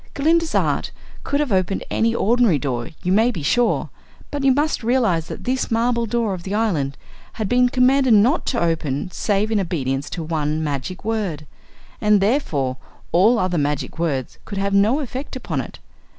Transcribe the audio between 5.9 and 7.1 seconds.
door of the island